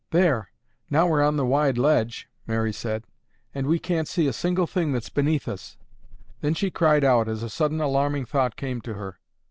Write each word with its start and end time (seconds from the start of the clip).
"There, 0.09 0.49
now 0.89 1.05
we're 1.05 1.21
on 1.21 1.35
the 1.37 1.45
wide 1.45 1.77
ledge," 1.77 2.27
Mary 2.47 2.73
said, 2.73 3.03
"and 3.53 3.67
we 3.67 3.77
can't 3.77 4.07
see 4.07 4.25
a 4.25 4.33
single 4.33 4.65
thing 4.65 4.93
that's 4.93 5.09
beneath 5.09 5.47
us." 5.47 5.77
Then 6.39 6.55
she 6.55 6.71
cried 6.71 7.03
out 7.03 7.27
as 7.27 7.43
a 7.43 7.51
sudden 7.51 7.79
alarming 7.79 8.25
thought 8.25 8.55
came 8.55 8.81
to 8.81 8.95
her. 8.95 9.19